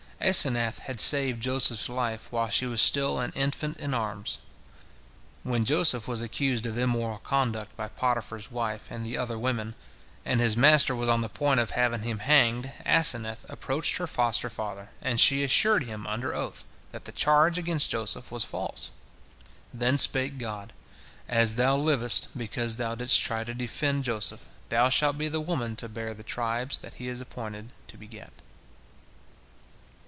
Asenath 0.23 0.77
had 0.77 1.01
saved 1.01 1.41
Joseph's 1.41 1.89
life 1.89 2.31
while 2.31 2.47
she 2.51 2.67
was 2.67 2.79
still 2.79 3.17
an 3.19 3.31
infant 3.33 3.77
in 3.79 3.91
arms. 3.95 4.37
When 5.41 5.65
Joseph 5.65 6.07
was 6.07 6.21
accused 6.21 6.67
of 6.67 6.77
immoral 6.77 7.17
conduct 7.17 7.75
by 7.75 7.87
Potiphar's 7.89 8.51
wife 8.51 8.85
and 8.91 9.03
the 9.03 9.17
other 9.17 9.39
women, 9.39 9.73
and 10.23 10.39
his 10.39 10.55
master 10.55 10.95
was 10.95 11.09
on 11.09 11.21
the 11.21 11.27
point 11.27 11.59
of 11.59 11.71
having 11.71 12.03
him 12.03 12.19
hanged, 12.19 12.71
Asenath 12.85 13.47
approached 13.49 13.97
her 13.97 14.05
foster 14.05 14.47
father, 14.47 14.91
and 15.01 15.19
she 15.19 15.43
assured 15.43 15.85
him 15.85 16.05
under 16.05 16.35
oath 16.35 16.67
that 16.91 17.05
the 17.05 17.11
charge 17.11 17.57
against 17.57 17.89
Joseph 17.89 18.31
was 18.31 18.43
false. 18.45 18.91
Then 19.73 19.97
spake 19.97 20.37
God, 20.37 20.71
"As 21.27 21.55
thou 21.55 21.75
livest, 21.75 22.27
because 22.37 22.77
thou 22.77 22.93
didst 22.93 23.19
try 23.19 23.43
to 23.43 23.55
defend 23.55 24.03
Joseph, 24.03 24.45
thou 24.69 24.87
shalt 24.89 25.17
be 25.17 25.29
the 25.29 25.41
woman 25.41 25.75
to 25.77 25.89
bear 25.89 26.13
the 26.13 26.21
tribes 26.21 26.77
that 26.77 26.93
he 26.93 27.07
is 27.07 27.21
appointed 27.21 27.71
to 27.87 27.97
beget. 27.97 28.31